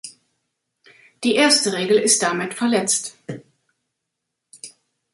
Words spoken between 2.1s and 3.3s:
damit verletzt.